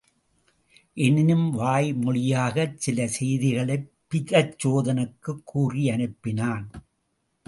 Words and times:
எனினும் 0.97 1.51
வாய் 1.51 1.93
மொழியாகச் 1.93 2.79
சில 2.79 3.07
செய்திகளைப் 3.07 3.91
பிரச்சோதனனுக்குக் 4.11 5.43
கூறி 5.43 5.89
அனுப்பினான். 5.89 6.65